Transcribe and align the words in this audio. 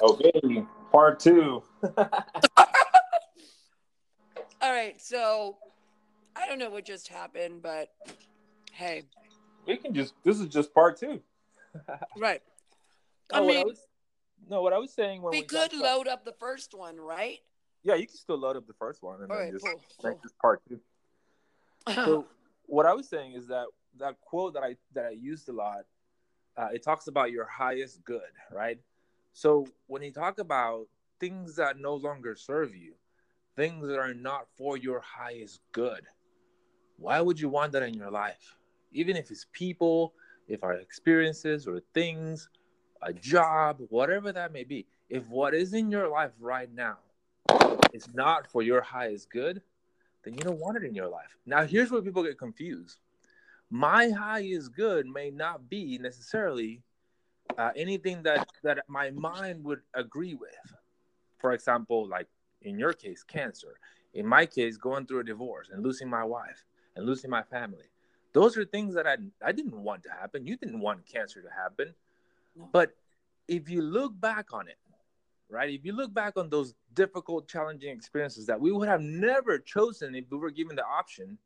Okay, 0.00 0.64
part 0.92 1.20
two. 1.20 1.62
All 4.60 4.72
right, 4.72 5.00
so 5.00 5.56
I 6.36 6.46
don't 6.46 6.58
know 6.58 6.70
what 6.70 6.84
just 6.84 7.08
happened, 7.08 7.62
but 7.62 7.88
hey, 8.72 9.04
We 9.66 9.76
can 9.76 9.94
just. 9.94 10.14
This 10.24 10.40
is 10.40 10.48
just 10.48 10.74
part 10.74 10.98
two. 10.98 11.20
right. 12.18 12.42
No, 13.32 13.38
I 13.38 13.40
what 13.40 13.48
mean, 13.54 13.66
was, 13.66 13.86
no, 14.48 14.62
what 14.62 14.72
I 14.72 14.78
was 14.78 14.92
saying 14.92 15.22
when 15.22 15.30
we 15.32 15.38
we 15.40 15.42
could 15.44 15.56
talked 15.70 15.74
about- 15.74 15.98
load 15.98 16.08
up 16.08 16.24
the 16.24 16.34
first 16.40 16.74
one, 16.74 16.96
right? 16.96 17.38
Yeah, 17.84 17.94
you 17.94 18.06
can 18.06 18.16
still 18.16 18.38
load 18.38 18.56
up 18.56 18.66
the 18.66 18.74
first 18.74 19.02
one 19.02 19.22
and 19.22 19.30
All 19.30 19.36
then 19.36 19.46
right, 19.46 19.52
just 19.52 19.64
cool. 19.64 19.80
make 20.02 20.20
this 20.22 20.32
part 20.42 20.60
two. 20.68 20.80
So 21.94 22.26
what 22.66 22.84
I 22.86 22.92
was 22.92 23.08
saying 23.08 23.32
is 23.34 23.46
that 23.48 23.66
that 23.98 24.20
quote 24.20 24.54
that 24.54 24.62
I 24.62 24.76
that 24.94 25.06
I 25.06 25.10
used 25.10 25.48
a 25.48 25.52
lot, 25.52 25.82
uh, 26.56 26.68
it 26.72 26.82
talks 26.82 27.06
about 27.06 27.30
your 27.30 27.44
highest 27.46 28.02
good, 28.04 28.20
right? 28.52 28.78
So 29.38 29.68
when 29.86 30.02
you 30.02 30.10
talk 30.10 30.40
about 30.40 30.88
things 31.20 31.54
that 31.54 31.78
no 31.78 31.94
longer 31.94 32.34
serve 32.34 32.74
you, 32.74 32.94
things 33.54 33.86
that 33.86 33.96
are 33.96 34.12
not 34.12 34.48
for 34.56 34.76
your 34.76 34.98
highest 34.98 35.60
good, 35.70 36.04
why 36.96 37.20
would 37.20 37.38
you 37.38 37.48
want 37.48 37.70
that 37.70 37.84
in 37.84 37.94
your 37.94 38.10
life? 38.10 38.56
Even 38.90 39.16
if 39.16 39.30
it's 39.30 39.46
people, 39.52 40.12
if 40.48 40.64
our 40.64 40.72
experiences 40.72 41.68
or 41.68 41.80
things, 41.94 42.48
a 43.00 43.12
job, 43.12 43.80
whatever 43.90 44.32
that 44.32 44.52
may 44.52 44.64
be, 44.64 44.88
if 45.08 45.24
what 45.28 45.54
is 45.54 45.72
in 45.72 45.88
your 45.88 46.08
life 46.08 46.32
right 46.40 46.74
now 46.74 46.98
is 47.92 48.12
not 48.14 48.50
for 48.50 48.62
your 48.62 48.80
highest 48.80 49.30
good, 49.30 49.62
then 50.24 50.34
you 50.34 50.40
don't 50.40 50.58
want 50.58 50.78
it 50.78 50.82
in 50.82 50.96
your 50.96 51.06
life. 51.06 51.36
Now, 51.46 51.64
here's 51.64 51.92
where 51.92 52.02
people 52.02 52.24
get 52.24 52.40
confused. 52.40 52.98
My 53.70 54.10
highest 54.10 54.74
good 54.74 55.06
may 55.06 55.30
not 55.30 55.70
be 55.70 55.96
necessarily 55.98 56.82
uh, 57.58 57.70
anything 57.76 58.22
that 58.22 58.48
that 58.62 58.84
my 58.88 59.10
mind 59.10 59.64
would 59.64 59.80
agree 59.94 60.34
with. 60.34 60.72
For 61.38 61.52
example, 61.52 62.08
like 62.08 62.28
in 62.62 62.78
your 62.78 62.92
case, 62.92 63.22
cancer. 63.22 63.78
In 64.14 64.26
my 64.26 64.46
case, 64.46 64.76
going 64.76 65.06
through 65.06 65.20
a 65.20 65.24
divorce 65.24 65.68
and 65.70 65.82
losing 65.82 66.08
my 66.08 66.24
wife 66.24 66.64
and 66.96 67.04
losing 67.04 67.30
my 67.30 67.42
family. 67.42 67.90
Those 68.32 68.56
are 68.56 68.64
things 68.64 68.94
that 68.94 69.06
I 69.06 69.16
I 69.44 69.52
didn't 69.52 69.76
want 69.76 70.04
to 70.04 70.10
happen. 70.10 70.46
You 70.46 70.56
didn't 70.56 70.80
want 70.80 71.06
cancer 71.06 71.42
to 71.42 71.48
happen. 71.50 71.94
No. 72.56 72.68
But 72.72 72.94
if 73.48 73.68
you 73.68 73.82
look 73.82 74.18
back 74.18 74.52
on 74.52 74.68
it, 74.68 74.78
right? 75.48 75.70
If 75.70 75.84
you 75.84 75.92
look 75.92 76.14
back 76.14 76.36
on 76.36 76.48
those 76.48 76.74
difficult, 76.94 77.48
challenging 77.48 77.90
experiences 77.90 78.46
that 78.46 78.60
we 78.60 78.70
would 78.72 78.88
have 78.88 79.00
never 79.00 79.58
chosen 79.58 80.14
if 80.14 80.24
we 80.30 80.38
were 80.38 80.50
given 80.50 80.76
the 80.76 80.84
option, 80.84 81.38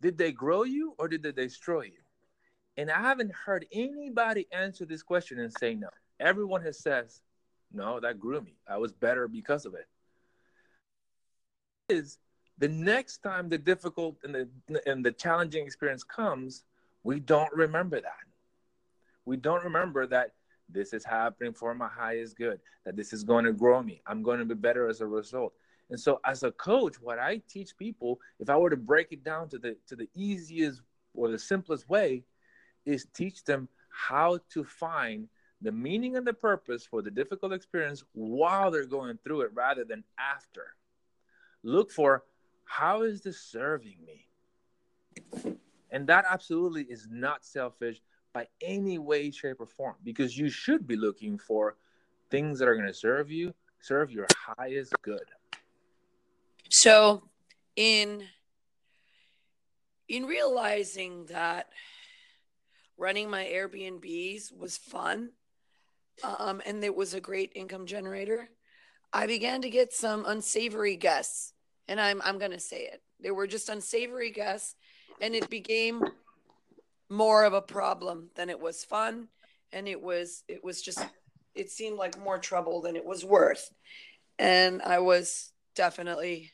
did 0.00 0.18
they 0.18 0.32
grow 0.32 0.64
you 0.64 0.94
or 0.98 1.08
did 1.08 1.22
they 1.22 1.32
destroy 1.32 1.82
you? 1.82 2.02
And 2.80 2.90
I 2.90 2.98
haven't 2.98 3.34
heard 3.34 3.66
anybody 3.70 4.48
answer 4.52 4.86
this 4.86 5.02
question 5.02 5.38
and 5.38 5.52
say 5.52 5.74
no. 5.74 5.88
Everyone 6.18 6.62
has 6.62 6.78
says, 6.78 7.20
no, 7.70 8.00
that 8.00 8.18
grew 8.18 8.40
me. 8.40 8.54
I 8.66 8.78
was 8.78 8.90
better 8.90 9.28
because 9.28 9.66
of 9.66 9.74
it. 9.74 9.86
Is 11.90 12.16
the 12.56 12.68
next 12.68 13.18
time 13.18 13.50
the 13.50 13.58
difficult 13.58 14.16
and 14.24 14.34
the 14.34 14.48
and 14.86 15.04
the 15.04 15.12
challenging 15.12 15.66
experience 15.66 16.04
comes, 16.04 16.64
we 17.02 17.20
don't 17.20 17.52
remember 17.52 18.00
that. 18.00 18.24
We 19.26 19.36
don't 19.36 19.62
remember 19.62 20.06
that 20.06 20.32
this 20.66 20.94
is 20.94 21.04
happening 21.04 21.52
for 21.52 21.74
my 21.74 21.88
highest 21.88 22.38
good, 22.38 22.60
that 22.86 22.96
this 22.96 23.12
is 23.12 23.24
going 23.24 23.44
to 23.44 23.52
grow 23.52 23.82
me. 23.82 24.00
I'm 24.06 24.22
going 24.22 24.38
to 24.38 24.46
be 24.46 24.54
better 24.54 24.88
as 24.88 25.02
a 25.02 25.06
result. 25.06 25.52
And 25.90 26.00
so 26.00 26.18
as 26.24 26.44
a 26.44 26.52
coach, 26.52 26.96
what 26.98 27.18
I 27.18 27.42
teach 27.46 27.76
people, 27.76 28.20
if 28.38 28.48
I 28.48 28.56
were 28.56 28.70
to 28.70 28.78
break 28.78 29.12
it 29.12 29.22
down 29.22 29.50
to 29.50 29.58
the 29.58 29.76
to 29.88 29.96
the 29.96 30.08
easiest 30.14 30.80
or 31.12 31.30
the 31.30 31.38
simplest 31.38 31.86
way, 31.86 32.24
is 32.84 33.06
teach 33.14 33.44
them 33.44 33.68
how 33.90 34.38
to 34.52 34.64
find 34.64 35.28
the 35.62 35.72
meaning 35.72 36.16
and 36.16 36.26
the 36.26 36.32
purpose 36.32 36.86
for 36.86 37.02
the 37.02 37.10
difficult 37.10 37.52
experience 37.52 38.02
while 38.12 38.70
they're 38.70 38.86
going 38.86 39.18
through 39.22 39.42
it 39.42 39.50
rather 39.54 39.84
than 39.84 40.04
after. 40.18 40.74
Look 41.62 41.90
for 41.90 42.24
how 42.64 43.02
is 43.02 43.20
this 43.20 43.40
serving 43.42 43.96
me? 44.06 44.26
And 45.90 46.06
that 46.06 46.24
absolutely 46.28 46.84
is 46.84 47.08
not 47.10 47.44
selfish 47.44 48.00
by 48.32 48.46
any 48.62 48.98
way, 48.98 49.30
shape, 49.30 49.60
or 49.60 49.66
form 49.66 49.96
because 50.04 50.38
you 50.38 50.48
should 50.48 50.86
be 50.86 50.96
looking 50.96 51.36
for 51.36 51.76
things 52.30 52.58
that 52.60 52.68
are 52.68 52.74
going 52.74 52.86
to 52.86 52.94
serve 52.94 53.30
you, 53.30 53.52
serve 53.80 54.12
your 54.12 54.26
highest 54.56 54.94
good. 55.02 55.24
So, 56.70 57.28
in 57.74 58.22
in 60.08 60.26
realizing 60.26 61.26
that 61.26 61.68
running 63.00 63.30
my 63.30 63.44
Airbnbs 63.44 64.54
was 64.56 64.76
fun, 64.76 65.30
um, 66.22 66.60
and 66.66 66.84
it 66.84 66.94
was 66.94 67.14
a 67.14 67.20
great 67.20 67.50
income 67.54 67.86
generator, 67.86 68.50
I 69.12 69.26
began 69.26 69.62
to 69.62 69.70
get 69.70 69.92
some 69.92 70.24
unsavory 70.26 70.96
guests, 70.96 71.54
and 71.88 71.98
I'm 71.98 72.20
I'm 72.22 72.38
gonna 72.38 72.60
say 72.60 72.82
it. 72.82 73.02
They 73.18 73.30
were 73.30 73.46
just 73.46 73.70
unsavory 73.70 74.30
guests, 74.30 74.76
and 75.20 75.34
it 75.34 75.48
became 75.50 76.04
more 77.08 77.44
of 77.44 77.54
a 77.54 77.62
problem 77.62 78.30
than 78.36 78.50
it 78.50 78.60
was 78.60 78.84
fun, 78.84 79.28
and 79.72 79.88
it 79.88 80.00
was 80.00 80.44
it 80.46 80.62
was 80.62 80.82
just 80.82 81.00
it 81.54 81.70
seemed 81.70 81.96
like 81.96 82.22
more 82.22 82.38
trouble 82.38 82.82
than 82.82 82.96
it 82.96 83.04
was 83.04 83.24
worth, 83.24 83.72
and 84.38 84.82
I 84.82 84.98
was 84.98 85.52
definitely 85.74 86.52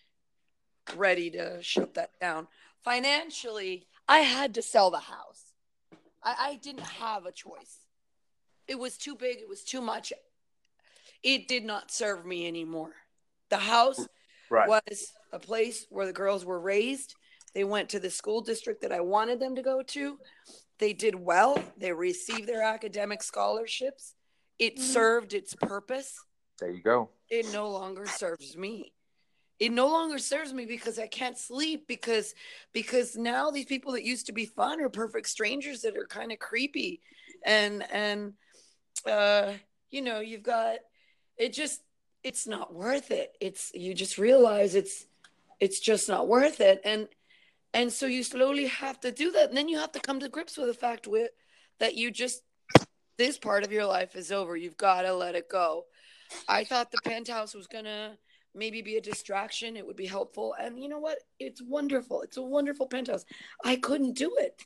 ready 0.94 1.30
to 1.32 1.60
shut 1.62 1.94
that 1.94 2.10
down. 2.20 2.46
Financially, 2.84 3.88
I 4.08 4.20
had 4.20 4.54
to 4.54 4.62
sell 4.62 4.90
the 4.92 4.98
house. 4.98 5.45
I, 6.26 6.34
I 6.40 6.54
didn't 6.56 6.84
have 6.84 7.24
a 7.24 7.32
choice. 7.32 7.78
It 8.68 8.78
was 8.78 8.98
too 8.98 9.14
big, 9.14 9.38
it 9.38 9.48
was 9.48 9.62
too 9.62 9.80
much. 9.80 10.12
It 11.22 11.48
did 11.48 11.64
not 11.64 11.90
serve 11.90 12.26
me 12.26 12.46
anymore. 12.46 12.92
The 13.48 13.58
house 13.58 14.06
Right. 14.50 14.68
was 14.68 15.12
a 15.32 15.38
place 15.40 15.86
where 15.90 16.06
the 16.06 16.12
girls 16.12 16.44
were 16.44 16.60
raised. 16.60 17.14
They 17.54 17.64
went 17.64 17.88
to 17.90 18.00
the 18.00 18.10
school 18.10 18.42
district 18.42 18.82
that 18.82 18.92
I 18.92 19.00
wanted 19.00 19.40
them 19.40 19.56
to 19.56 19.62
go 19.62 19.82
to. 19.82 20.18
They 20.78 20.92
did 20.92 21.14
well. 21.14 21.60
They 21.78 21.92
received 21.92 22.46
their 22.46 22.62
academic 22.62 23.22
scholarships. 23.22 24.14
It 24.58 24.76
mm-hmm. 24.76 24.84
served 24.84 25.34
its 25.34 25.54
purpose 25.54 26.14
There 26.60 26.70
you 26.70 26.82
go. 26.82 27.10
it 27.30 27.52
no 27.52 27.70
longer 27.70 28.06
serves 28.06 28.56
me 28.56 28.92
it 29.58 29.72
no 29.72 29.88
longer 29.88 30.18
serves 30.18 30.52
me 30.52 30.66
because 30.66 30.98
i 30.98 31.06
can't 31.06 31.38
sleep 31.38 31.86
because 31.88 32.34
because 32.72 33.16
now 33.16 33.50
these 33.50 33.64
people 33.64 33.92
that 33.92 34.04
used 34.04 34.26
to 34.26 34.32
be 34.32 34.44
fun 34.44 34.80
are 34.80 34.88
perfect 34.88 35.28
strangers 35.28 35.80
that 35.82 35.96
are 35.96 36.06
kind 36.06 36.30
of 36.32 36.38
creepy. 36.38 37.00
And 37.44 37.84
and 37.90 38.34
uh 39.06 39.52
you 39.90 40.02
know 40.02 40.20
you've 40.20 40.42
got 40.42 40.76
it 41.36 41.52
just 41.52 41.80
it's 42.22 42.46
not 42.46 42.74
worth 42.74 43.10
it. 43.10 43.32
It's 43.40 43.70
you 43.72 43.94
just 43.94 44.18
realize 44.18 44.74
it's 44.74 45.06
it's 45.60 45.80
just 45.80 46.08
not 46.08 46.28
worth 46.28 46.60
it. 46.60 46.80
And 46.84 47.08
and 47.72 47.92
so 47.92 48.06
you 48.06 48.22
slowly 48.22 48.66
have 48.66 49.00
to 49.00 49.12
do 49.12 49.30
that. 49.32 49.48
And 49.48 49.56
then 49.56 49.68
you 49.68 49.78
have 49.78 49.92
to 49.92 50.00
come 50.00 50.20
to 50.20 50.28
grips 50.28 50.56
with 50.56 50.66
the 50.66 50.74
fact 50.74 51.06
with 51.06 51.30
that 51.78 51.94
you 51.94 52.10
just 52.10 52.42
this 53.16 53.38
part 53.38 53.64
of 53.64 53.72
your 53.72 53.86
life 53.86 54.16
is 54.16 54.32
over. 54.32 54.56
You've 54.56 54.76
got 54.76 55.02
to 55.02 55.14
let 55.14 55.34
it 55.34 55.48
go. 55.48 55.84
I 56.48 56.64
thought 56.64 56.90
the 56.90 56.98
penthouse 57.04 57.54
was 57.54 57.66
gonna 57.66 58.18
maybe 58.56 58.82
be 58.82 58.96
a 58.96 59.00
distraction. 59.00 59.76
It 59.76 59.86
would 59.86 59.96
be 59.96 60.06
helpful. 60.06 60.54
And 60.58 60.82
you 60.82 60.88
know 60.88 60.98
what? 60.98 61.18
It's 61.38 61.62
wonderful. 61.62 62.22
It's 62.22 62.36
a 62.36 62.42
wonderful 62.42 62.86
penthouse. 62.86 63.24
I 63.64 63.76
couldn't 63.76 64.14
do 64.16 64.36
it. 64.38 64.64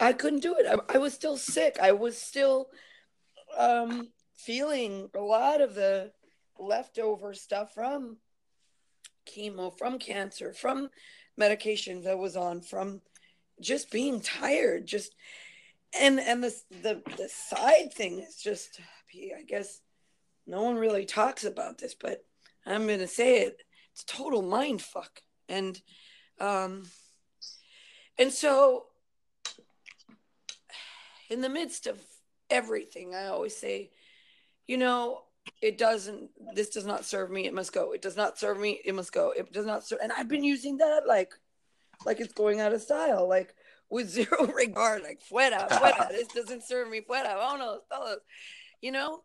I 0.00 0.12
couldn't 0.12 0.40
do 0.40 0.54
it. 0.58 0.66
I, 0.66 0.94
I 0.94 0.98
was 0.98 1.12
still 1.12 1.36
sick. 1.36 1.78
I 1.82 1.92
was 1.92 2.16
still 2.16 2.68
um, 3.56 4.08
feeling 4.36 5.10
a 5.14 5.20
lot 5.20 5.60
of 5.60 5.74
the 5.74 6.12
leftover 6.58 7.34
stuff 7.34 7.74
from 7.74 8.18
chemo, 9.28 9.76
from 9.76 9.98
cancer, 9.98 10.52
from 10.52 10.88
medications 11.38 12.06
I 12.06 12.14
was 12.14 12.36
on, 12.36 12.60
from 12.60 13.00
just 13.60 13.90
being 13.90 14.20
tired. 14.20 14.86
Just 14.86 15.14
and 15.98 16.20
and 16.20 16.42
the 16.42 16.54
the 16.82 17.02
the 17.16 17.28
side 17.28 17.92
thing 17.92 18.20
is 18.20 18.36
just 18.36 18.80
I 19.16 19.42
guess 19.42 19.80
no 20.46 20.62
one 20.62 20.76
really 20.76 21.04
talks 21.04 21.44
about 21.44 21.78
this, 21.78 21.94
but 21.94 22.24
I'm 22.72 22.86
gonna 22.86 23.06
say 23.06 23.42
it. 23.42 23.62
It's 23.92 24.04
total 24.04 24.42
mind 24.42 24.82
fuck. 24.82 25.22
And 25.48 25.80
um 26.40 26.84
and 28.18 28.32
so 28.32 28.86
in 31.30 31.40
the 31.40 31.48
midst 31.48 31.86
of 31.86 32.00
everything, 32.50 33.14
I 33.14 33.26
always 33.26 33.56
say, 33.56 33.90
you 34.66 34.76
know, 34.76 35.22
it 35.62 35.78
doesn't 35.78 36.30
this 36.54 36.70
does 36.70 36.86
not 36.86 37.04
serve 37.04 37.30
me, 37.30 37.46
it 37.46 37.54
must 37.54 37.72
go. 37.72 37.92
It 37.92 38.02
does 38.02 38.16
not 38.16 38.38
serve 38.38 38.58
me, 38.58 38.80
it 38.84 38.94
must 38.94 39.12
go. 39.12 39.32
It 39.36 39.52
does 39.52 39.66
not 39.66 39.86
serve 39.86 40.00
and 40.02 40.12
I've 40.12 40.28
been 40.28 40.44
using 40.44 40.78
that 40.78 41.06
like 41.06 41.34
like 42.06 42.20
it's 42.20 42.32
going 42.32 42.60
out 42.60 42.72
of 42.72 42.82
style, 42.82 43.28
like 43.28 43.54
with 43.90 44.08
zero 44.10 44.46
regard, 44.46 45.02
like 45.02 45.20
fuera, 45.20 45.68
fuera, 45.68 46.08
this 46.08 46.28
doesn't 46.28 46.62
serve 46.64 46.88
me, 46.88 47.00
fuera, 47.00 47.36
vámonos, 47.36 47.80
todos. 47.90 48.20
You 48.80 48.92
know, 48.92 49.22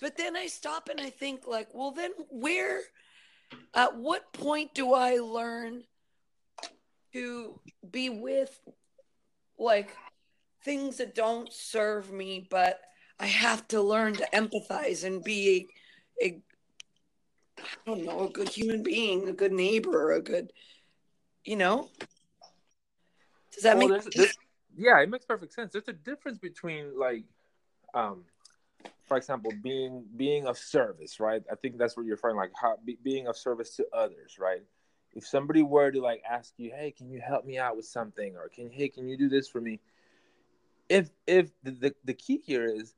but 0.00 0.16
then 0.16 0.36
I 0.36 0.46
stop 0.46 0.88
and 0.88 1.00
I 1.00 1.10
think, 1.10 1.46
like, 1.46 1.68
well, 1.72 1.92
then 1.92 2.12
where, 2.30 2.80
at 3.74 3.96
what 3.96 4.32
point 4.32 4.74
do 4.74 4.94
I 4.94 5.16
learn 5.16 5.84
to 7.12 7.60
be 7.90 8.10
with, 8.10 8.58
like, 9.58 9.96
things 10.64 10.98
that 10.98 11.14
don't 11.14 11.52
serve 11.52 12.12
me, 12.12 12.46
but 12.50 12.80
I 13.18 13.26
have 13.26 13.66
to 13.68 13.80
learn 13.80 14.14
to 14.14 14.28
empathize 14.32 15.04
and 15.04 15.22
be 15.22 15.68
a, 16.22 16.26
a 16.26 16.42
I 17.58 17.62
don't 17.86 18.04
know, 18.04 18.26
a 18.26 18.30
good 18.30 18.48
human 18.48 18.82
being, 18.82 19.28
a 19.28 19.32
good 19.32 19.52
neighbor, 19.52 20.12
a 20.12 20.20
good, 20.20 20.52
you 21.44 21.56
know. 21.56 21.88
Does 23.52 23.64
that 23.64 23.76
well, 23.76 23.88
make 23.88 24.02
sense? 24.02 24.36
Yeah, 24.76 25.00
it 25.00 25.10
makes 25.10 25.24
perfect 25.24 25.52
sense. 25.52 25.72
There's 25.72 25.88
a 25.88 25.92
difference 25.92 26.38
between 26.38 26.96
like, 26.96 27.24
um, 27.94 28.24
for 29.08 29.16
example, 29.16 29.50
being 29.62 30.04
being 30.16 30.46
of 30.46 30.58
service, 30.58 31.18
right? 31.18 31.42
I 31.50 31.54
think 31.56 31.78
that's 31.78 31.96
what 31.96 32.04
you're 32.06 32.16
referring, 32.16 32.36
like 32.36 32.52
how, 32.60 32.76
be, 32.84 32.98
being 33.02 33.26
of 33.26 33.36
service 33.36 33.74
to 33.76 33.86
others, 33.92 34.38
right? 34.38 34.62
If 35.14 35.26
somebody 35.26 35.62
were 35.62 35.90
to 35.90 36.00
like 36.00 36.22
ask 36.28 36.52
you, 36.58 36.70
"Hey, 36.70 36.92
can 36.92 37.10
you 37.10 37.20
help 37.20 37.44
me 37.44 37.58
out 37.58 37.76
with 37.76 37.86
something?" 37.86 38.36
or 38.36 38.48
"Can 38.48 38.70
hey, 38.70 38.88
can 38.88 39.08
you 39.08 39.16
do 39.16 39.28
this 39.28 39.48
for 39.48 39.60
me?" 39.60 39.80
If 40.88 41.10
if 41.26 41.50
the, 41.62 41.70
the, 41.72 41.94
the 42.04 42.14
key 42.14 42.42
here 42.44 42.66
is 42.66 42.94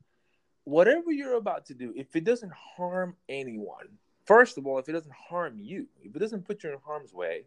whatever 0.65 1.11
you're 1.11 1.35
about 1.35 1.65
to 1.67 1.73
do, 1.73 1.93
if 1.95 2.15
it 2.15 2.25
doesn't 2.25 2.51
harm 2.53 3.15
anyone, 3.29 3.97
first 4.25 4.57
of 4.57 4.67
all, 4.67 4.77
if 4.77 4.89
it 4.89 4.93
doesn't 4.93 5.13
harm 5.13 5.57
you, 5.57 5.87
if 6.03 6.15
it 6.15 6.19
doesn't 6.19 6.45
put 6.45 6.63
you 6.63 6.71
in 6.71 6.77
harm's 6.85 7.13
way, 7.13 7.45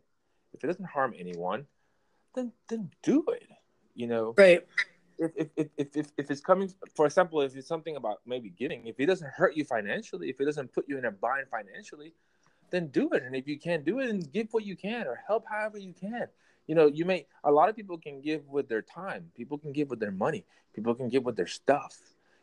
if 0.55 0.65
it 0.65 0.67
doesn't 0.67 0.87
harm 0.87 1.15
anyone, 1.19 1.67
then 2.35 2.53
then 2.69 2.91
do 3.03 3.25
it. 3.29 3.49
You 3.95 4.07
know, 4.07 4.35
right? 4.37 4.67
If 5.19 5.33
if, 5.37 5.49
if 5.77 5.89
if 5.95 6.13
if 6.17 6.31
it's 6.31 6.41
coming, 6.41 6.73
for 6.95 7.07
example, 7.07 7.41
if 7.43 7.57
it's 7.57 7.69
something 7.69 7.97
about 7.97 8.21
maybe 8.27 8.51
giving, 8.51 8.87
if 8.87 8.99
it 8.99 9.07
doesn't 9.07 9.31
hurt 9.31 9.57
you 9.57 9.65
financially, 9.65 10.29
if 10.29 10.41
it 10.41 10.45
doesn't 10.45 10.73
put 10.73 10.89
you 10.89 10.99
in 10.99 11.05
a 11.05 11.11
bind 11.11 11.49
financially, 11.49 12.13
then 12.71 12.89
do 12.89 13.09
it. 13.11 13.23
And 13.23 13.37
if 13.37 13.47
you 13.47 13.59
can't 13.59 13.85
do 13.85 14.01
it, 14.01 14.07
then 14.09 14.21
give 14.21 14.49
what 14.51 14.65
you 14.65 14.77
can 14.77 15.07
or 15.07 15.23
help 15.27 15.45
however 15.49 15.79
you 15.79 15.93
can. 15.93 16.27
You 16.67 16.75
know, 16.75 16.87
you 16.87 17.05
may 17.05 17.27
a 17.45 17.53
lot 17.53 17.69
of 17.69 17.77
people 17.77 17.99
can 17.99 18.21
give 18.21 18.49
with 18.49 18.69
their 18.69 18.83
time, 18.83 19.31
people 19.37 19.59
can 19.59 19.73
give 19.73 19.91
with 19.91 20.01
their 20.01 20.13
money, 20.13 20.45
people 20.75 20.95
can 20.95 21.09
give 21.09 21.25
with 21.25 21.37
their 21.37 21.47
stuff. 21.47 21.97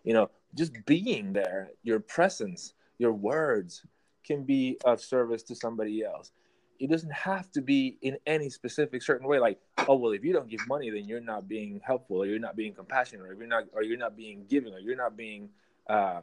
You 0.03 0.13
know, 0.13 0.29
just 0.55 0.73
being 0.85 1.33
there, 1.33 1.71
your 1.83 1.99
presence, 1.99 2.73
your 2.97 3.13
words 3.13 3.83
can 4.23 4.43
be 4.43 4.77
of 4.85 5.01
service 5.01 5.43
to 5.43 5.55
somebody 5.55 6.03
else 6.03 6.31
it 6.81 6.89
doesn't 6.89 7.13
have 7.13 7.51
to 7.51 7.61
be 7.61 7.97
in 8.01 8.17
any 8.25 8.49
specific 8.49 9.03
certain 9.03 9.27
way 9.27 9.37
like 9.39 9.59
oh 9.87 9.95
well 9.95 10.11
if 10.13 10.25
you 10.25 10.33
don't 10.33 10.49
give 10.49 10.67
money 10.67 10.89
then 10.89 11.05
you're 11.05 11.21
not 11.21 11.47
being 11.47 11.79
helpful 11.85 12.17
or 12.23 12.25
you're 12.25 12.39
not 12.39 12.55
being 12.55 12.73
compassionate 12.73 13.25
or 13.25 13.33
you're 13.33 13.47
not 13.47 13.65
or 13.73 13.83
you're 13.83 13.97
not 13.97 14.17
being 14.17 14.43
giving 14.49 14.73
or 14.73 14.79
you're 14.79 14.95
not 14.95 15.15
being 15.15 15.47
uh, 15.87 16.21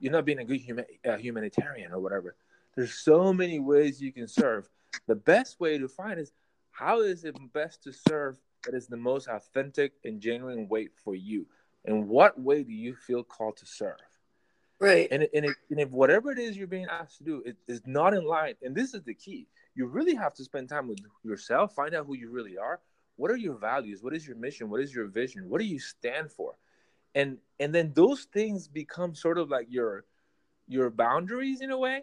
you're 0.00 0.12
not 0.12 0.24
being 0.24 0.38
a 0.38 0.44
good 0.44 0.60
human, 0.60 0.84
uh, 1.06 1.16
humanitarian 1.16 1.92
or 1.92 2.00
whatever. 2.00 2.34
There's 2.74 2.94
so 2.94 3.32
many 3.32 3.60
ways 3.60 4.00
you 4.00 4.12
can 4.12 4.26
serve. 4.26 4.68
The 5.06 5.14
best 5.14 5.60
way 5.60 5.78
to 5.78 5.88
find 5.88 6.18
is 6.18 6.32
how 6.72 7.02
is 7.02 7.24
it 7.24 7.36
best 7.52 7.82
to 7.84 7.92
serve 7.92 8.38
that 8.64 8.74
is 8.74 8.86
the 8.86 8.96
most 8.96 9.28
authentic 9.28 9.92
and 10.04 10.20
genuine 10.20 10.68
way 10.68 10.88
for 11.04 11.14
you? 11.14 11.46
And 11.84 12.08
what 12.08 12.40
way 12.40 12.62
do 12.62 12.72
you 12.72 12.94
feel 12.94 13.22
called 13.22 13.58
to 13.58 13.66
serve? 13.66 13.96
Right. 14.78 15.08
And, 15.10 15.28
and, 15.34 15.44
it, 15.44 15.56
and 15.68 15.78
if 15.78 15.90
whatever 15.90 16.32
it 16.32 16.38
is 16.38 16.56
you're 16.56 16.66
being 16.66 16.86
asked 16.86 17.18
to 17.18 17.24
do 17.24 17.42
it 17.44 17.56
is 17.68 17.82
not 17.86 18.14
in 18.14 18.24
line 18.24 18.54
and 18.62 18.74
this 18.74 18.94
is 18.94 19.02
the 19.02 19.12
key 19.12 19.46
you 19.80 19.86
really 19.86 20.14
have 20.14 20.34
to 20.34 20.44
spend 20.44 20.68
time 20.68 20.86
with 20.88 21.00
yourself, 21.24 21.74
find 21.74 21.94
out 21.94 22.04
who 22.04 22.14
you 22.14 22.30
really 22.30 22.58
are. 22.58 22.80
What 23.16 23.30
are 23.30 23.36
your 23.36 23.54
values? 23.54 24.02
What 24.02 24.14
is 24.14 24.26
your 24.26 24.36
mission? 24.36 24.68
What 24.68 24.82
is 24.82 24.94
your 24.94 25.06
vision? 25.06 25.48
What 25.48 25.58
do 25.58 25.66
you 25.66 25.78
stand 25.78 26.30
for? 26.30 26.54
And 27.14 27.38
and 27.58 27.74
then 27.74 27.92
those 27.94 28.24
things 28.24 28.68
become 28.68 29.14
sort 29.14 29.38
of 29.38 29.48
like 29.48 29.68
your 29.70 30.04
your 30.68 30.90
boundaries 30.90 31.62
in 31.62 31.70
a 31.70 31.78
way 31.78 32.02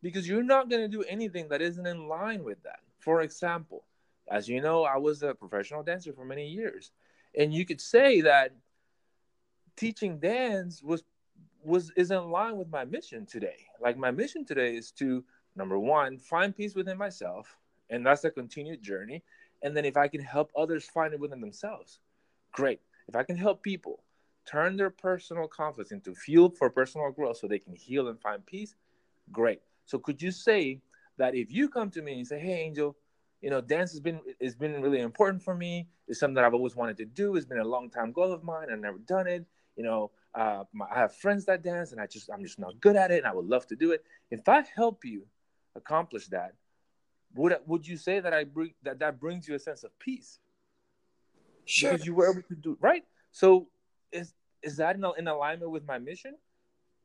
because 0.00 0.28
you're 0.28 0.44
not 0.54 0.70
going 0.70 0.82
to 0.82 0.96
do 0.96 1.02
anything 1.16 1.48
that 1.48 1.60
isn't 1.60 1.88
in 1.88 2.06
line 2.06 2.44
with 2.44 2.62
that. 2.62 2.80
For 3.00 3.22
example, 3.22 3.82
as 4.30 4.48
you 4.48 4.60
know, 4.60 4.84
I 4.84 4.96
was 4.96 5.24
a 5.24 5.34
professional 5.34 5.82
dancer 5.82 6.12
for 6.12 6.24
many 6.24 6.46
years. 6.46 6.92
And 7.36 7.52
you 7.52 7.66
could 7.66 7.80
say 7.80 8.20
that 8.20 8.54
teaching 9.74 10.20
dance 10.20 10.84
was 10.84 11.02
was 11.64 11.90
is 11.96 12.12
in 12.12 12.30
line 12.30 12.56
with 12.56 12.70
my 12.70 12.84
mission 12.84 13.26
today. 13.26 13.66
Like 13.80 13.96
my 13.96 14.12
mission 14.12 14.44
today 14.44 14.76
is 14.76 14.92
to 14.92 15.24
number 15.58 15.78
one, 15.78 16.18
find 16.18 16.56
peace 16.56 16.74
within 16.74 16.96
myself, 16.96 17.58
and 17.90 18.06
that's 18.06 18.24
a 18.24 18.30
continued 18.30 18.82
journey. 18.82 19.22
And 19.62 19.76
then 19.76 19.84
if 19.84 19.96
I 19.96 20.08
can 20.08 20.20
help 20.20 20.52
others 20.56 20.86
find 20.86 21.12
it 21.12 21.20
within 21.20 21.40
themselves, 21.40 21.98
great. 22.52 22.80
If 23.08 23.16
I 23.16 23.24
can 23.24 23.36
help 23.36 23.62
people 23.62 24.04
turn 24.46 24.76
their 24.76 24.90
personal 24.90 25.48
conflicts 25.48 25.92
into 25.92 26.14
fuel 26.14 26.50
for 26.50 26.70
personal 26.70 27.10
growth 27.10 27.38
so 27.38 27.46
they 27.48 27.58
can 27.58 27.74
heal 27.74 28.08
and 28.08 28.20
find 28.20 28.46
peace, 28.46 28.76
great. 29.32 29.60
So 29.84 29.98
could 29.98 30.22
you 30.22 30.30
say 30.30 30.80
that 31.18 31.34
if 31.34 31.52
you 31.52 31.68
come 31.68 31.90
to 31.90 32.02
me 32.02 32.14
and 32.14 32.26
say, 32.26 32.38
"Hey, 32.38 32.60
Angel," 32.60 32.96
you 33.40 33.50
know, 33.50 33.60
dance 33.60 33.90
has 33.90 34.00
been 34.00 34.20
has 34.40 34.54
been 34.54 34.80
really 34.80 35.00
important 35.00 35.42
for 35.42 35.54
me. 35.54 35.88
It's 36.06 36.20
something 36.20 36.34
that 36.34 36.44
I've 36.44 36.54
always 36.54 36.76
wanted 36.76 36.96
to 36.98 37.04
do. 37.04 37.36
It's 37.36 37.46
been 37.46 37.58
a 37.58 37.64
long 37.64 37.90
time 37.90 38.12
goal 38.12 38.32
of 38.32 38.44
mine. 38.44 38.68
I've 38.70 38.78
never 38.78 38.98
done 38.98 39.26
it. 39.26 39.44
You 39.76 39.84
know, 39.84 40.10
uh, 40.34 40.64
my, 40.72 40.86
I 40.90 41.00
have 41.00 41.14
friends 41.14 41.44
that 41.46 41.62
dance, 41.62 41.92
and 41.92 42.00
I 42.00 42.06
just 42.06 42.30
I'm 42.32 42.42
just 42.42 42.58
not 42.58 42.80
good 42.80 42.96
at 42.96 43.10
it, 43.10 43.18
and 43.18 43.26
I 43.26 43.34
would 43.34 43.46
love 43.46 43.66
to 43.68 43.76
do 43.76 43.92
it. 43.92 44.04
If 44.30 44.48
I 44.48 44.62
help 44.74 45.04
you 45.04 45.26
accomplish 45.74 46.26
that, 46.28 46.54
would 47.34 47.56
would 47.66 47.86
you 47.86 47.96
say 47.96 48.20
that 48.20 48.32
I 48.32 48.44
bring 48.44 48.74
that 48.82 48.98
that 49.00 49.20
brings 49.20 49.48
you 49.48 49.54
a 49.54 49.58
sense 49.58 49.84
of 49.84 49.96
peace? 49.98 50.38
Sure. 51.64 51.92
Because 51.92 52.06
you 52.06 52.14
were 52.14 52.30
able 52.30 52.42
to 52.48 52.54
do 52.54 52.76
right. 52.80 53.04
So 53.30 53.68
is 54.12 54.32
is 54.62 54.76
that 54.78 54.96
in, 54.96 55.04
in 55.18 55.28
alignment 55.28 55.70
with 55.70 55.86
my 55.86 55.98
mission? 55.98 56.34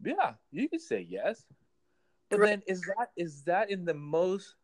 Yeah, 0.03 0.33
you 0.51 0.69
could 0.69 0.81
say 0.81 1.05
yes. 1.07 1.43
But 2.29 2.39
right. 2.39 2.49
then 2.49 2.61
is 2.67 2.81
that 2.81 3.11
is 3.15 3.43
that 3.43 3.69
in 3.69 3.85
the 3.85 3.93
most 3.93 4.55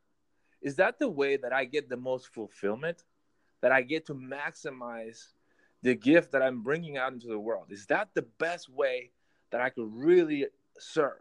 is 0.62 0.76
that 0.78 1.00
the 1.00 1.10
way 1.10 1.38
that 1.38 1.54
I 1.54 1.66
get 1.66 1.90
the 1.90 1.98
most 1.98 2.34
fulfillment? 2.34 3.04
That 3.62 3.72
I 3.74 3.82
get 3.82 4.06
to 4.06 4.16
maximize 4.16 5.34
the 5.82 5.96
gift 5.96 6.32
that 6.32 6.42
I'm 6.42 6.64
bringing 6.64 6.98
out 6.98 7.14
into 7.14 7.28
the 7.28 7.40
world? 7.40 7.68
Is 7.70 7.86
that 7.88 8.10
the 8.14 8.26
best 8.40 8.70
way 8.70 9.12
that 9.52 9.62
I 9.62 9.70
could 9.70 9.90
really 9.92 10.48
serve? 10.78 11.20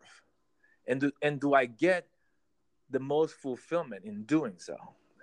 And 0.86 1.00
do, 1.00 1.12
and 1.20 1.40
do 1.40 1.54
I 1.54 1.66
get 1.66 2.06
the 2.90 3.00
most 3.00 3.34
fulfillment 3.34 4.04
in 4.04 4.24
doing 4.24 4.54
so? 4.56 4.76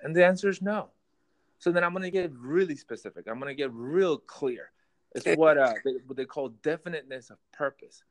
And 0.04 0.16
the 0.16 0.26
answer 0.26 0.50
is 0.50 0.62
no. 0.62 0.90
So 1.60 1.72
then 1.72 1.84
I'm 1.84 1.92
going 1.94 2.04
to 2.04 2.12
get 2.12 2.32
really 2.34 2.76
specific. 2.76 3.26
I'm 3.28 3.40
going 3.40 3.52
to 3.52 3.56
get 3.56 3.72
real 3.74 4.18
clear. 4.18 4.72
It's 5.14 5.26
what, 5.38 5.58
uh, 5.58 5.74
they, 5.84 5.94
what 6.06 6.18
they 6.18 6.26
call 6.26 6.50
definiteness 6.50 7.30
of 7.30 7.38
purpose. 7.52 8.04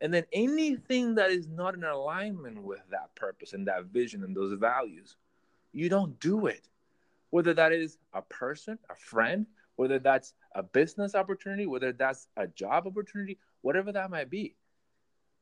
And 0.00 0.12
then 0.12 0.24
anything 0.32 1.14
that 1.14 1.30
is 1.30 1.48
not 1.48 1.74
in 1.74 1.82
alignment 1.82 2.62
with 2.62 2.82
that 2.90 3.14
purpose 3.14 3.54
and 3.54 3.66
that 3.66 3.86
vision 3.86 4.22
and 4.24 4.36
those 4.36 4.58
values, 4.58 5.16
you 5.72 5.88
don't 5.88 6.18
do 6.20 6.46
it. 6.46 6.68
Whether 7.30 7.54
that 7.54 7.72
is 7.72 7.98
a 8.12 8.22
person, 8.22 8.78
a 8.90 8.94
friend, 8.94 9.46
whether 9.76 9.98
that's 9.98 10.34
a 10.54 10.62
business 10.62 11.14
opportunity, 11.14 11.66
whether 11.66 11.92
that's 11.92 12.28
a 12.36 12.46
job 12.46 12.86
opportunity, 12.86 13.38
whatever 13.62 13.90
that 13.92 14.10
might 14.10 14.30
be 14.30 14.54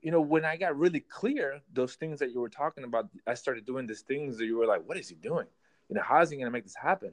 you 0.04 0.10
know, 0.10 0.20
when 0.20 0.44
I 0.44 0.58
got 0.58 0.78
really 0.78 1.00
clear, 1.00 1.62
those 1.72 1.94
things 1.94 2.18
that 2.18 2.30
you 2.30 2.38
were 2.38 2.50
talking 2.50 2.84
about, 2.84 3.08
I 3.26 3.32
started 3.32 3.64
doing 3.64 3.86
these 3.86 4.02
things 4.02 4.36
that 4.36 4.44
you 4.44 4.58
were 4.58 4.66
like, 4.66 4.86
what 4.86 4.98
is 4.98 5.08
he 5.08 5.14
doing? 5.14 5.46
You 5.88 5.96
know, 5.96 6.02
how 6.02 6.20
is 6.20 6.28
he 6.28 6.36
going 6.36 6.44
to 6.44 6.50
make 6.50 6.64
this 6.64 6.76
happen? 6.76 7.12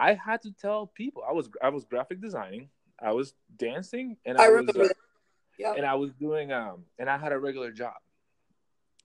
I 0.00 0.14
had 0.14 0.40
to 0.42 0.52
tell 0.52 0.86
people 0.86 1.22
I 1.28 1.32
was 1.32 1.48
I 1.62 1.68
was 1.68 1.84
graphic 1.84 2.20
designing, 2.20 2.70
I 3.00 3.12
was 3.12 3.34
dancing, 3.56 4.16
and 4.24 4.38
I, 4.38 4.46
I 4.46 4.48
was 4.48 4.68
uh, 4.74 4.88
yeah. 5.58 5.74
and 5.76 5.86
I 5.86 5.94
was 5.94 6.12
doing 6.14 6.50
um 6.50 6.84
and 6.98 7.08
I 7.08 7.16
had 7.16 7.30
a 7.30 7.38
regular 7.38 7.70
job. 7.70 7.94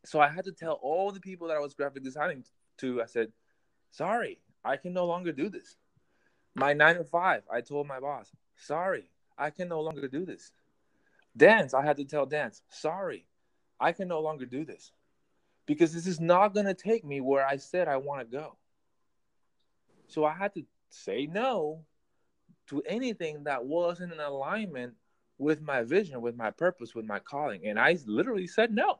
So 0.05 0.19
I 0.19 0.29
had 0.29 0.45
to 0.45 0.51
tell 0.51 0.79
all 0.81 1.11
the 1.11 1.19
people 1.19 1.49
that 1.49 1.57
I 1.57 1.59
was 1.59 1.73
graphic 1.73 2.03
designing 2.03 2.43
to. 2.79 3.01
I 3.01 3.05
said, 3.05 3.31
sorry, 3.91 4.39
I 4.63 4.77
can 4.77 4.93
no 4.93 5.05
longer 5.05 5.31
do 5.31 5.49
this. 5.49 5.75
My 6.55 6.73
nine 6.73 6.95
to 6.95 7.03
five, 7.03 7.43
I 7.51 7.61
told 7.61 7.85
my 7.85 7.99
boss, 7.99 8.31
sorry, 8.55 9.09
I 9.38 9.51
can 9.51 9.67
no 9.67 9.81
longer 9.81 10.07
do 10.07 10.25
this. 10.25 10.51
Dance, 11.39 11.74
I 11.74 11.84
had 11.84 11.98
to 11.98 12.05
tell 12.05 12.25
Dance, 12.25 12.62
sorry, 12.69 13.25
I 13.79 13.93
can 13.93 14.08
no 14.08 14.19
longer 14.19 14.46
do 14.46 14.65
this 14.65 14.91
because 15.65 15.93
this 15.93 16.05
is 16.05 16.19
not 16.19 16.53
going 16.53 16.65
to 16.65 16.74
take 16.74 17.05
me 17.05 17.22
where 17.22 17.46
I 17.46 17.58
said 17.58 17.88
I 17.88 17.98
want 17.98 18.19
to 18.22 18.38
go. 18.38 18.58
So 20.08 20.25
I 20.25 20.34
had 20.34 20.53
to 20.55 20.63
say 20.89 21.25
no 21.25 21.86
to 22.67 22.84
anything 22.86 23.46
that 23.46 23.65
wasn't 23.65 24.13
in 24.13 24.19
alignment 24.19 24.93
with 25.38 25.62
my 25.62 25.84
vision, 25.84 26.22
with 26.22 26.36
my 26.36 26.51
purpose, 26.51 26.93
with 26.93 27.05
my 27.05 27.19
calling. 27.19 27.65
And 27.65 27.79
I 27.79 27.98
literally 28.05 28.48
said 28.48 28.74
no. 28.74 29.00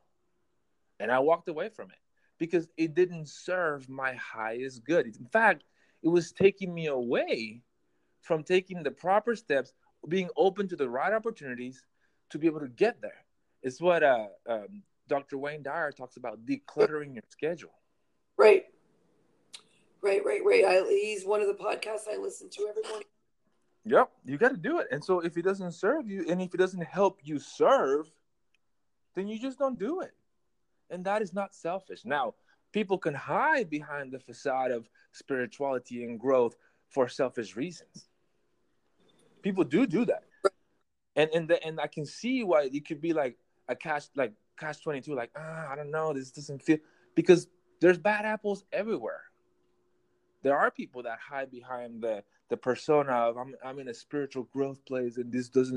And 1.00 1.12
I 1.12 1.20
walked 1.20 1.50
away 1.50 1.70
from 1.70 1.90
it 1.90 1.98
because 2.38 2.68
it 2.78 2.96
didn't 2.96 3.28
serve 3.28 3.90
my 3.90 4.14
highest 4.14 4.86
good. 4.86 5.08
In 5.08 5.26
fact, 5.26 5.64
it 6.04 6.08
was 6.08 6.32
taking 6.32 6.74
me 6.74 6.88
away 6.88 7.62
from 8.22 8.44
taking 8.44 8.82
the 8.82 8.92
proper 8.92 9.36
steps, 9.36 9.74
being 10.08 10.30
open 10.38 10.68
to 10.70 10.76
the 10.76 10.90
right 10.90 11.12
opportunities, 11.12 11.84
to 12.30 12.40
be 12.40 12.48
able 12.48 12.60
to 12.60 12.68
get 12.68 13.02
there. 13.02 13.26
It's 13.62 13.82
what 13.82 14.04
uh, 14.04 14.28
um, 14.48 14.84
Dr. 15.08 15.38
Wayne 15.38 15.64
Dyer 15.64 15.92
talks 15.92 16.18
about 16.18 16.46
decluttering 16.46 17.16
your 17.16 17.24
schedule. 17.30 17.74
Right. 18.38 18.66
Right, 20.02 20.24
right, 20.24 20.42
right. 20.46 20.64
I, 20.66 20.88
he's 20.90 21.26
one 21.26 21.42
of 21.42 21.48
the 21.48 21.54
podcasts 21.54 22.08
I 22.12 22.18
listen 22.18 22.50
to 22.52 22.68
every 22.70 22.84
morning. 22.84 23.08
Yep, 23.86 24.12
you 24.26 24.38
got 24.38 24.52
to 24.52 24.58
do 24.58 24.80
it. 24.80 24.88
And 24.92 25.04
so 25.04 25.20
if 25.20 25.36
it 25.38 25.42
doesn't 25.42 25.72
serve 25.74 26.08
you 26.08 26.26
and 26.30 26.42
if 26.42 26.54
it 26.54 26.58
doesn't 26.58 26.84
help 26.84 27.20
you 27.24 27.40
serve, 27.40 28.10
then 29.16 29.28
you 29.28 29.40
just 29.40 29.58
don't 29.58 29.80
do 29.80 30.02
it. 30.02 30.14
And 30.90 31.04
that 31.06 31.22
is 31.22 31.34
not 31.34 31.54
selfish. 31.54 32.06
Now, 32.06 32.36
people 32.72 32.98
can 32.98 33.14
hide 33.14 33.70
behind 33.70 34.12
the 34.12 34.20
facade 34.20 34.72
of 34.72 34.90
spirituality 35.12 36.04
and 36.04 36.20
growth 36.20 36.56
for 36.90 37.10
selfish 37.10 37.56
reasons. 37.56 38.08
People 39.42 39.64
do 39.64 39.86
do 39.86 40.06
that 40.06 40.24
and 41.20 41.30
and 41.34 41.48
the, 41.50 41.64
and 41.66 41.80
I 41.80 41.88
can 41.88 42.06
see 42.06 42.44
why 42.44 42.70
it 42.72 42.88
could 42.88 43.02
be 43.02 43.14
like 43.14 43.38
a 43.68 43.76
cash 43.76 44.06
like 44.16 44.34
catch 44.58 44.82
twenty 44.82 45.02
two, 45.02 45.16
like 45.16 45.32
ah, 45.38 45.68
I 45.70 45.76
don't 45.76 45.92
know, 45.92 46.14
this 46.14 46.32
doesn't 46.32 46.64
feel 46.64 46.78
because 47.14 47.48
there's 47.82 47.98
bad 47.98 48.26
apples 48.26 48.64
everywhere. 48.72 49.24
There 50.42 50.58
are 50.58 50.72
people 50.72 51.04
that 51.04 51.20
hide 51.20 51.52
behind 51.52 52.02
the 52.02 52.24
the 52.50 52.56
persona 52.56 53.12
of 53.12 53.38
I'm 53.38 53.54
I'm 53.64 53.80
in 53.80 53.90
a 53.90 53.94
spiritual 53.94 54.44
growth 54.54 54.84
place 54.86 55.18
and 55.18 55.30
this 55.30 55.50
doesn't 55.50 55.68